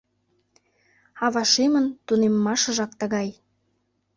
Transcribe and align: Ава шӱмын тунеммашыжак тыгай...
Ава 1.25 1.43
шӱмын 1.51 1.85
тунеммашыжак 2.05 2.91
тыгай... 2.99 3.29